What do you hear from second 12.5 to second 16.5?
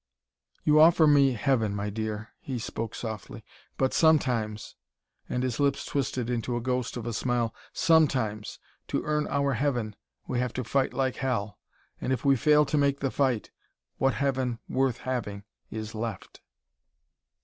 to make the fight, what heaven worth having is left?